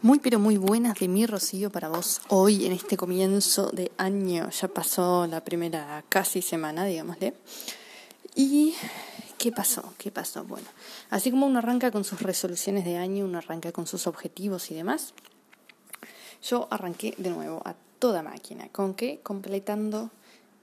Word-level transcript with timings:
Muy 0.00 0.20
pero 0.20 0.38
muy 0.38 0.58
buenas 0.58 0.96
de 1.00 1.08
mi 1.08 1.26
Rocío 1.26 1.70
para 1.70 1.88
vos 1.88 2.20
hoy 2.28 2.66
en 2.66 2.72
este 2.72 2.96
comienzo 2.96 3.72
de 3.72 3.90
año. 3.96 4.48
Ya 4.50 4.68
pasó 4.68 5.26
la 5.26 5.42
primera 5.42 6.04
casi 6.08 6.40
semana, 6.40 6.84
digámosle. 6.84 7.34
¿Y 8.36 8.76
qué 9.38 9.50
pasó? 9.50 9.94
¿Qué 9.98 10.12
pasó? 10.12 10.44
Bueno, 10.44 10.68
así 11.10 11.32
como 11.32 11.46
uno 11.46 11.58
arranca 11.58 11.90
con 11.90 12.04
sus 12.04 12.22
resoluciones 12.22 12.84
de 12.84 12.96
año, 12.96 13.24
uno 13.24 13.38
arranca 13.38 13.72
con 13.72 13.88
sus 13.88 14.06
objetivos 14.06 14.70
y 14.70 14.76
demás, 14.76 15.14
yo 16.44 16.68
arranqué 16.70 17.16
de 17.18 17.30
nuevo 17.30 17.60
a 17.64 17.74
toda 17.98 18.22
máquina. 18.22 18.68
¿Con 18.68 18.94
qué? 18.94 19.18
Completando 19.24 20.10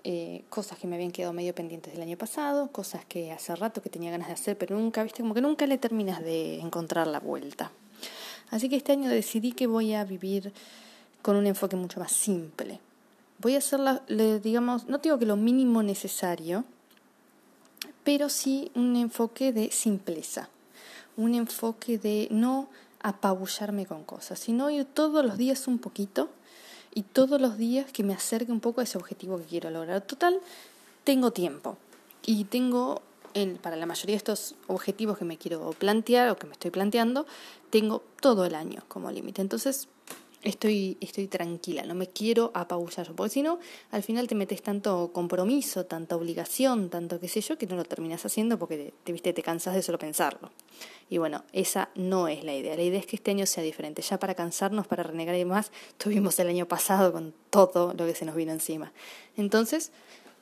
eh, 0.06 0.46
cosas 0.50 0.78
que 0.78 0.88
me 0.88 0.96
habían 0.96 1.12
quedado 1.12 1.34
medio 1.34 1.54
pendientes 1.54 1.92
del 1.92 2.04
año 2.04 2.18
pasado, 2.18 2.72
cosas 2.72 3.04
que 3.04 3.34
hace 3.34 3.54
rato 3.58 3.82
que 3.82 3.90
tenía 3.90 4.12
ganas 4.12 4.28
de 4.28 4.34
hacer, 4.36 4.58
pero 4.58 4.80
nunca, 4.80 5.04
viste, 5.04 5.24
como 5.24 5.34
que 5.34 5.42
nunca 5.42 5.68
le 5.68 5.78
terminas 5.78 6.24
de 6.24 6.62
encontrar 6.62 7.08
la 7.08 7.20
vuelta. 7.20 7.74
Así 8.52 8.70
que 8.70 8.75
este 8.75 8.91
año 8.91 9.09
decidí 9.09 9.52
que 9.52 9.68
voy 9.68 9.93
a 9.93 10.04
vivir 10.04 10.54
con 11.21 11.36
un 11.36 11.47
enfoque 11.47 11.75
mucho 11.75 12.00
más 12.00 12.11
simple. 12.11 12.79
Voy 13.39 13.56
a 13.56 13.57
hacer, 13.57 13.79
digamos, 14.42 14.87
no 14.87 15.00
digo 15.00 15.20
que 15.20 15.25
lo 15.25 15.36
mínimo 15.36 15.83
necesario, 15.83 16.64
pero 18.04 18.29
sí 18.29 18.71
un 18.75 18.96
enfoque 18.96 19.51
de 19.51 19.71
simpleza, 19.71 20.50
un 21.18 21.34
enfoque 21.34 21.97
de 21.97 22.28
no 22.32 22.70
apabullarme 23.01 23.86
con 23.86 24.04
cosas, 24.04 24.39
sino 24.39 24.70
ir 24.70 24.86
todos 24.86 25.25
los 25.25 25.37
días 25.37 25.68
un 25.68 25.79
poquito 25.79 26.29
y 26.93 27.01
todos 27.01 27.42
los 27.42 27.57
días 27.57 27.92
que 27.92 28.04
me 28.04 28.14
acerque 28.14 28.51
un 28.51 28.62
poco 28.62 28.82
a 28.82 28.84
ese 28.86 28.98
objetivo 28.98 29.37
que 29.37 29.46
quiero 29.46 29.70
lograr. 29.70 30.01
Total, 30.01 30.39
tengo 31.04 31.32
tiempo 31.32 31.78
y 32.25 32.45
tengo 32.45 33.02
para 33.62 33.75
la 33.75 33.86
mayoría 33.86 34.14
de 34.14 34.17
estos 34.17 34.56
objetivos 34.67 35.17
que 35.17 35.25
me 35.25 35.38
quiero 35.38 35.72
plantear 35.72 36.30
o 36.30 36.38
que 36.38 36.48
me 36.48 36.53
estoy 36.53 36.72
planteando, 36.72 37.26
tengo 37.70 38.02
todo 38.22 38.45
el 38.45 38.56
año 38.56 38.84
como 38.88 39.12
límite. 39.12 39.42
Entonces, 39.42 39.89
estoy, 40.42 40.98
estoy 41.02 41.28
tranquila, 41.28 41.84
no 41.84 41.95
me 41.95 42.08
quiero 42.08 42.52
apabullar, 42.54 43.12
porque 43.14 43.32
si 43.32 43.42
no, 43.42 43.59
al 43.92 44.04
final 44.04 44.28
te 44.28 44.36
metes 44.36 44.62
tanto 44.62 45.12
compromiso, 45.12 45.86
tanta 45.86 46.16
obligación, 46.16 46.90
tanto 46.90 47.20
qué 47.20 47.28
sé 47.28 47.42
yo, 47.42 47.58
que 47.58 47.68
no 47.68 47.76
lo 47.76 47.84
terminas 47.84 48.26
haciendo 48.26 48.58
porque 48.58 48.94
te, 49.04 49.12
viste, 49.12 49.34
te 49.34 49.44
cansas 49.44 49.74
de 49.74 49.81
solo 49.81 49.98
pensarlo. 49.98 50.52
Y 51.09 51.18
bueno, 51.18 51.44
esa 51.52 51.90
no 51.96 52.28
es 52.28 52.44
la 52.44 52.54
idea. 52.54 52.76
La 52.76 52.84
idea 52.84 53.00
es 53.00 53.06
que 53.06 53.18
este 53.18 53.31
año 53.31 53.46
sea 53.46 53.64
diferente. 53.64 54.02
Ya 54.02 54.18
para 54.18 54.34
cansarnos, 54.34 54.88
para 54.88 55.04
renegar 55.04 55.36
y 55.36 55.40
demás, 55.40 55.72
tuvimos 55.98 56.40
el 56.40 56.48
año 56.48 56.68
pasado 56.68 57.12
con 57.12 57.34
todo 57.50 57.94
lo 57.94 58.06
que 58.06 58.16
se 58.16 58.26
nos 58.26 58.36
vino 58.36 58.52
encima. 58.52 58.94
Entonces, 59.36 59.92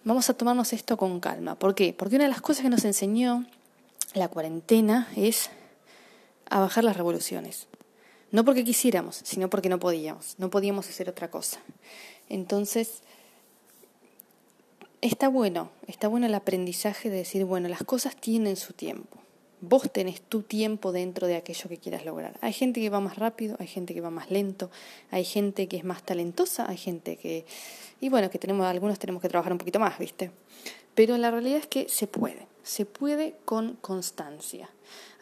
vamos 0.03 0.29
a 0.29 0.33
tomarnos 0.33 0.73
esto 0.73 0.97
con 0.97 1.19
calma. 1.19 1.55
¿Por 1.55 1.75
qué? 1.75 1.93
Porque 1.93 2.15
una 2.15 2.25
de 2.25 2.31
las 2.31 2.41
cosas 2.41 2.63
que 2.63 2.69
nos 2.69 2.85
enseñó 2.85 3.45
la 4.13 4.27
cuarentena 4.27 5.07
es 5.15 5.49
a 6.49 6.59
bajar 6.59 6.83
las 6.83 6.97
revoluciones. 6.97 7.67
No 8.31 8.43
porque 8.45 8.63
quisiéramos, 8.63 9.21
sino 9.23 9.49
porque 9.49 9.69
no 9.69 9.79
podíamos. 9.79 10.35
No 10.37 10.49
podíamos 10.49 10.89
hacer 10.89 11.09
otra 11.09 11.29
cosa. 11.29 11.59
Entonces, 12.29 13.01
está 15.01 15.27
bueno, 15.27 15.69
está 15.87 16.07
bueno 16.07 16.25
el 16.25 16.35
aprendizaje 16.35 17.09
de 17.09 17.17
decir, 17.17 17.45
bueno, 17.45 17.67
las 17.67 17.83
cosas 17.83 18.15
tienen 18.15 18.55
su 18.55 18.73
tiempo. 18.73 19.22
Vos 19.65 19.89
tenés 19.89 20.19
tu 20.19 20.41
tiempo 20.41 20.91
dentro 20.91 21.25
de 21.25 21.37
aquello 21.37 21.69
que 21.69 21.77
quieras 21.77 22.03
lograr. 22.03 22.37
Hay 22.41 22.51
gente 22.51 22.81
que 22.81 22.89
va 22.89 22.99
más 22.99 23.17
rápido, 23.17 23.55
hay 23.59 23.67
gente 23.67 23.93
que 23.93 24.01
va 24.01 24.09
más 24.09 24.29
lento, 24.29 24.69
hay 25.09 25.23
gente 25.23 25.69
que 25.69 25.77
es 25.77 25.85
más 25.85 26.03
talentosa, 26.03 26.69
hay 26.69 26.75
gente 26.75 27.15
que... 27.15 27.45
Y 28.01 28.09
bueno, 28.09 28.29
que 28.29 28.39
tenemos, 28.39 28.65
algunos 28.65 28.99
tenemos 28.99 29.21
que 29.21 29.29
trabajar 29.29 29.53
un 29.53 29.59
poquito 29.59 29.79
más, 29.79 29.97
¿viste? 29.99 30.31
Pero 30.95 31.17
la 31.17 31.31
realidad 31.31 31.59
es 31.59 31.67
que 31.67 31.87
se 31.87 32.07
puede, 32.07 32.45
se 32.61 32.85
puede 32.85 33.37
con 33.45 33.77
constancia. 33.77 34.69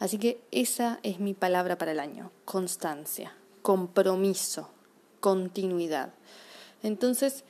Así 0.00 0.18
que 0.18 0.40
esa 0.50 0.98
es 1.04 1.20
mi 1.20 1.34
palabra 1.34 1.78
para 1.78 1.92
el 1.92 2.00
año, 2.00 2.32
constancia, 2.44 3.36
compromiso, 3.62 4.70
continuidad. 5.20 6.14
Entonces, 6.82 7.44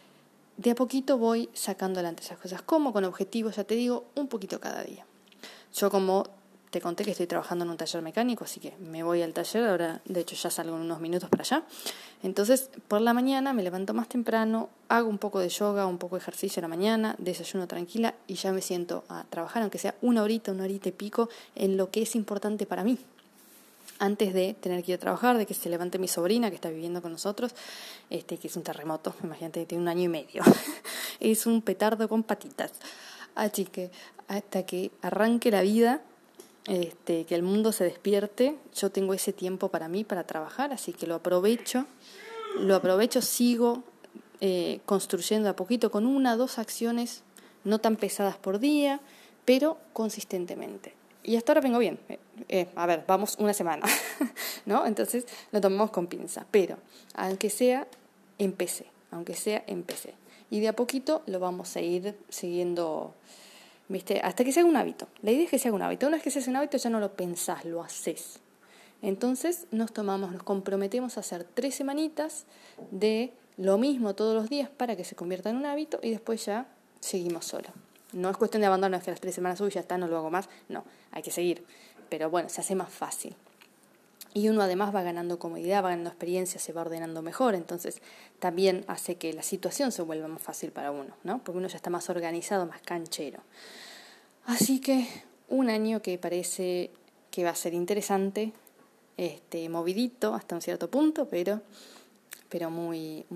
de 0.59 0.73
a 0.73 0.75
poquito 0.75 1.17
voy 1.17 1.49
sacando 1.55 2.01
adelante 2.01 2.23
esas 2.23 2.37
cosas. 2.37 2.61
como 2.61 2.93
Con 2.93 3.05
objetivos, 3.05 3.57
ya 3.57 3.65
te 3.65 3.77
digo, 3.77 4.05
un 4.15 4.29
poquito 4.29 4.61
cada 4.61 4.85
día. 4.85 5.07
Yo 5.73 5.91
como 5.91 6.42
te 6.73 6.81
conté 6.81 7.05
que 7.05 7.11
estoy 7.11 7.27
trabajando 7.27 7.67
en 7.67 7.71
un 7.71 7.77
taller 7.77 8.01
mecánico, 8.01 8.45
así 8.45 8.59
que 8.59 8.75
me 8.79 9.03
voy 9.03 9.21
al 9.21 9.35
taller, 9.35 9.69
ahora 9.69 10.01
de 10.07 10.21
hecho 10.21 10.35
ya 10.35 10.49
salgo 10.49 10.75
en 10.75 10.81
unos 10.81 11.01
minutos 11.01 11.29
para 11.29 11.43
allá. 11.43 11.65
Entonces, 12.23 12.71
por 12.89 13.03
la 13.03 13.13
mañana 13.13 13.53
me 13.53 13.63
levanto 13.63 13.93
más 13.93 14.09
temprano, 14.09 14.71
hago 14.89 15.11
un 15.11 15.19
poco 15.19 15.41
de 15.41 15.51
yoga, 15.51 15.85
un 15.85 15.99
poco 15.99 16.17
de 16.17 16.23
ejercicio 16.23 16.61
en 16.61 16.63
la 16.63 16.69
mañana, 16.69 17.15
desayuno 17.19 17.69
tranquila 17.69 18.15
y 18.27 18.37
ya 18.37 18.53
me 18.53 18.63
siento 18.63 19.05
a 19.11 19.25
trabajar, 19.25 19.61
aunque 19.61 19.77
sea 19.77 19.95
una 20.01 20.23
horita, 20.23 20.51
una 20.51 20.65
horita 20.65 20.89
y 20.89 20.93
pico, 20.93 21.29
en 21.55 21.77
lo 21.77 21.91
que 21.91 22.01
es 22.01 22.17
importante 22.17 22.65
para 22.65 22.85
mí. 22.85 22.99
Antes 23.99 24.33
de 24.33 24.55
tener 24.55 24.83
que 24.83 24.93
ir 24.93 24.97
a 24.97 25.01
trabajar, 25.01 25.37
de 25.37 25.45
que 25.45 25.53
se 25.53 25.69
levante 25.69 25.99
mi 25.99 26.09
sobrina 26.09 26.49
que 26.49 26.55
está 26.55 26.71
viviendo 26.71 27.03
con 27.03 27.13
nosotros, 27.13 27.55
este, 28.09 28.39
que 28.39 28.49
es 28.49 28.57
un 28.57 28.63
terremoto, 28.63 29.15
imagínate 29.23 29.61
que 29.61 29.67
tiene 29.67 29.83
un 29.83 29.89
año 29.89 30.05
y 30.05 30.09
medio. 30.09 30.43
es 31.21 31.45
un 31.45 31.61
petardo 31.61 32.09
con 32.09 32.23
patitas. 32.23 32.73
Así 33.35 33.67
que 33.67 33.91
hasta 34.27 34.65
que 34.65 34.91
arranque 35.03 35.51
la 35.51 35.61
vida, 35.61 36.01
este, 36.67 37.25
que 37.25 37.35
el 37.35 37.43
mundo 37.43 37.73
se 37.73 37.85
despierte, 37.85 38.57
yo 38.75 38.91
tengo 38.91 39.15
ese 39.15 39.33
tiempo 39.33 39.69
para 39.69 39.89
mí, 39.89 40.05
para 40.05 40.25
trabajar, 40.25 40.73
así 40.73 40.93
que 40.93 41.07
lo 41.07 41.17
aprovecho, 41.17 41.87
lo 42.59 42.75
aprovecho, 42.77 43.23
sigo 43.23 43.83
eh, 44.41 44.81
construyendo 44.87 45.49
a 45.49 45.57
poquito 45.57 45.91
con 45.91 46.07
una, 46.07 46.37
dos 46.37 46.59
acciones 46.59 47.23
no 47.65 47.79
tan 47.79 47.97
pesadas 47.97 48.37
por 48.37 48.59
día, 48.59 49.01
pero 49.45 49.79
consistentemente. 49.93 50.95
Y 51.23 51.37
hasta 51.37 51.53
ahora 51.53 51.61
vengo 51.61 51.79
bien. 51.79 51.99
Eh, 52.09 52.19
eh, 52.49 52.69
a 52.75 52.87
ver, 52.87 53.05
vamos 53.07 53.37
una 53.39 53.53
semana, 53.53 53.87
¿no? 54.67 54.87
Entonces 54.87 55.27
lo 55.53 55.61
tomamos 55.61 55.91
con 55.91 56.07
pinza. 56.07 56.47
Pero, 56.51 56.79
aunque 57.15 57.51
sea, 57.51 57.87
empecé. 58.39 58.87
Aunque 59.11 59.35
sea, 59.35 59.63
empecé. 59.67 60.15
Y 60.51 60.61
de 60.61 60.69
a 60.69 60.73
poquito 60.75 61.23
lo 61.27 61.39
vamos 61.39 61.77
a 61.77 61.81
ir 61.81 62.17
siguiendo 62.29 63.15
¿viste? 63.93 64.21
Hasta 64.25 64.43
que 64.45 64.53
se 64.53 64.61
haga 64.61 64.69
un 64.69 64.77
hábito. 64.77 65.07
La 65.23 65.31
idea 65.31 65.45
es 65.45 65.51
que 65.51 65.59
se 65.59 65.69
haga 65.69 65.77
un 65.77 65.83
hábito. 65.83 66.07
Una 66.07 66.17
vez 66.17 66.25
que 66.25 66.31
se 66.31 66.41
hace 66.41 66.51
un 66.51 66.57
hábito 66.57 66.79
ya 66.79 66.91
no 66.91 66.99
lo 66.99 67.15
pensás, 67.15 67.65
lo 67.65 67.83
haces. 67.83 68.41
Entonces 69.03 69.67
nos 69.71 69.93
tomamos, 69.93 70.33
nos 70.33 70.43
comprometemos 70.43 71.17
a 71.17 71.21
hacer 71.21 71.45
tres 71.45 71.75
semanitas 71.75 72.47
de 72.91 73.33
lo 73.57 73.79
mismo 73.79 74.15
todos 74.15 74.35
los 74.35 74.49
días 74.49 74.71
para 74.71 74.97
que 74.97 75.05
se 75.05 75.15
convierta 75.15 75.51
en 75.51 75.57
un 75.57 75.67
hábito 75.67 76.01
y 76.03 76.11
después 76.11 76.45
ya 76.47 76.67
seguimos 77.01 77.45
solo. 77.45 77.69
No 78.13 78.31
es 78.31 78.37
cuestión 78.37 78.61
de 78.61 78.67
abandonar 78.67 79.03
que 79.03 79.11
las 79.11 79.21
tres 79.21 79.35
semanas, 79.35 79.61
uy, 79.61 79.71
ya 79.71 79.81
está, 79.81 79.99
no 79.99 80.07
lo 80.07 80.17
hago 80.17 80.31
más. 80.31 80.49
No, 80.69 80.85
hay 81.11 81.23
que 81.23 81.31
seguir. 81.31 81.65
Pero 82.09 82.31
bueno, 82.31 82.49
se 82.49 82.61
hace 82.61 82.75
más 82.75 82.91
fácil. 82.91 83.35
Y 84.35 84.49
uno 84.49 84.63
además 84.63 84.95
va 84.95 85.03
ganando 85.03 85.39
comodidad, 85.39 85.85
va 85.85 85.91
ganando 85.91 86.11
experiencia, 86.11 86.59
se 86.59 86.73
va 86.73 86.81
ordenando 86.81 87.21
mejor, 87.21 87.55
entonces 87.55 88.01
también 88.39 88.85
hace 88.89 89.17
que 89.17 89.33
la 89.33 89.43
situación 89.43 89.93
se 89.93 90.03
vuelva 90.03 90.27
más 90.27 90.41
fácil 90.41 90.73
para 90.73 90.91
uno, 90.91 91.15
¿no? 91.23 91.45
Porque 91.45 91.59
uno 91.59 91.69
ya 91.69 91.77
está 91.77 91.91
más 91.91 92.09
organizado, 92.09 92.67
más 92.67 92.81
canchero. 92.81 93.41
Así 94.47 94.81
que 94.81 95.07
un 95.49 95.69
año 95.69 96.01
que 96.01 96.17
parece 96.17 96.91
que 97.31 97.45
va 97.45 97.51
a 97.51 97.55
ser 97.55 97.75
interesante, 97.75 98.53
este, 99.17 99.69
movidito 99.69 100.35
hasta 100.35 100.55
un 100.55 100.63
cierto 100.63 100.91
punto, 100.91 101.29
pero, 101.29 101.61
pero 102.49 102.71
muy, 102.71 103.27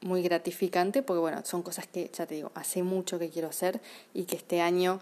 muy 0.00 0.22
gratificante, 0.22 1.02
porque 1.02 1.20
bueno, 1.20 1.42
son 1.44 1.62
cosas 1.62 1.86
que, 1.86 2.10
ya 2.12 2.26
te 2.26 2.36
digo, 2.36 2.50
hace 2.54 2.82
mucho 2.82 3.18
que 3.18 3.28
quiero 3.28 3.48
hacer 3.48 3.80
y 4.14 4.24
que 4.24 4.36
este 4.36 4.60
año 4.60 5.00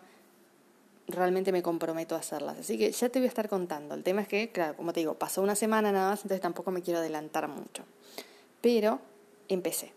realmente 1.09 1.53
me 1.53 1.63
comprometo 1.63 2.15
a 2.15 2.19
hacerlas. 2.19 2.59
Así 2.59 2.79
que 2.79 2.93
ya 2.93 3.09
te 3.09 3.19
voy 3.19 3.27
a 3.27 3.29
estar 3.29 3.49
contando. 3.49 3.95
El 3.95 4.03
tema 4.03 4.23
es 4.23 4.29
que, 4.29 4.51
claro, 4.51 4.77
como 4.77 4.93
te 4.93 5.01
digo, 5.01 5.15
pasó 5.15 5.43
una 5.43 5.55
semana 5.55 5.91
nada 5.91 6.11
más, 6.11 6.21
entonces 6.21 6.41
tampoco 6.41 6.71
me 6.71 6.83
quiero 6.83 7.01
adelantar 7.01 7.49
mucho. 7.49 7.85
Pero 8.61 9.01
empecé. 9.49 9.93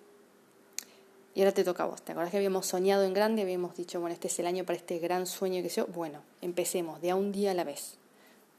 Y 1.33 1.41
ahora 1.41 1.53
te 1.53 1.63
toca 1.63 1.83
a 1.83 1.85
vos. 1.85 2.01
¿Te 2.01 2.11
acuerdas 2.11 2.31
que 2.31 2.37
habíamos 2.37 2.65
soñado 2.65 3.03
en 3.03 3.13
grande? 3.13 3.41
Habíamos 3.41 3.75
dicho, 3.75 3.99
bueno, 3.99 4.13
este 4.13 4.27
es 4.27 4.39
el 4.39 4.47
año 4.47 4.65
para 4.65 4.77
este 4.77 4.99
gran 4.99 5.25
sueño 5.25 5.61
que 5.61 5.69
yo. 5.69 5.87
Bueno, 5.87 6.21
empecemos 6.41 7.01
de 7.01 7.11
a 7.11 7.15
un 7.15 7.31
día 7.31 7.51
a 7.51 7.53
la 7.53 7.63
vez. 7.63 7.95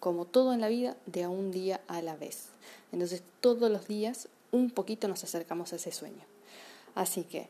Como 0.00 0.24
todo 0.24 0.52
en 0.52 0.60
la 0.60 0.68
vida, 0.68 0.96
de 1.06 1.24
a 1.24 1.28
un 1.28 1.52
día 1.52 1.80
a 1.86 2.00
la 2.02 2.16
vez. 2.16 2.48
Entonces, 2.90 3.22
todos 3.40 3.70
los 3.70 3.86
días, 3.86 4.28
un 4.50 4.70
poquito 4.70 5.06
nos 5.06 5.22
acercamos 5.22 5.72
a 5.72 5.76
ese 5.76 5.92
sueño. 5.92 6.24
Así 6.94 7.24
que 7.24 7.48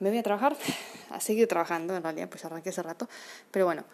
me 0.00 0.10
voy 0.10 0.18
a 0.18 0.22
trabajar, 0.22 0.56
a 1.10 1.20
seguir 1.20 1.46
trabajando, 1.48 1.94
en 1.94 2.02
realidad, 2.02 2.28
pues 2.28 2.44
arranqué 2.44 2.70
hace 2.70 2.82
rato. 2.82 3.08
Pero 3.50 3.66
bueno, 3.66 3.84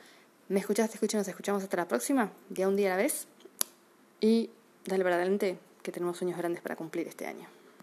me 0.52 0.60
escuchaste, 0.60 0.96
escucha, 0.96 1.16
nos 1.16 1.26
escuchamos 1.26 1.62
hasta 1.62 1.78
la 1.78 1.88
próxima, 1.88 2.30
de 2.50 2.64
a 2.64 2.68
un 2.68 2.76
día 2.76 2.92
a 2.92 2.96
la 2.96 3.02
vez. 3.02 3.26
Y 4.20 4.50
dale 4.84 5.02
para 5.02 5.16
adelante, 5.16 5.58
que 5.82 5.90
tenemos 5.92 6.18
sueños 6.18 6.36
grandes 6.36 6.60
para 6.60 6.76
cumplir 6.76 7.08
este 7.08 7.26
año. 7.26 7.48